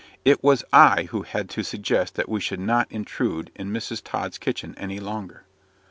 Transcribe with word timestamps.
It 0.25 0.43
was 0.43 0.63
I 0.73 1.03
who 1.11 1.21
had 1.21 1.47
to 1.51 1.61
suggest 1.61 2.15
that 2.15 2.27
we 2.27 2.41
should 2.41 2.59
not 2.59 2.91
intrude 2.91 3.51
in 3.53 3.69
Mrs. 3.69 4.01
Tod's 4.03 4.39
kitchen 4.39 4.73
any 4.79 4.99
longer. 4.99 5.43